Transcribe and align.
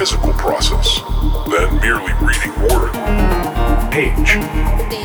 physical 0.00 0.32
process 0.32 1.02
than 1.50 1.78
merely 1.80 2.14
reading 2.22 2.58
word, 2.62 2.90
page. 3.90 4.99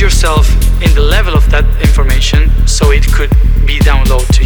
yourself 0.00 0.48
in 0.80 0.94
the 0.94 1.00
level 1.00 1.34
of 1.34 1.50
that 1.50 1.64
information 1.80 2.50
so 2.68 2.92
it 2.92 3.04
could 3.12 3.30
be 3.66 3.78
downloaded. 3.80 4.37